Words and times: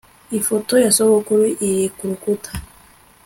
Ifoto 0.37 0.73
ya 0.83 0.89
sogokuru 0.95 1.43
iri 1.67 1.85
kurukuta 1.97 2.49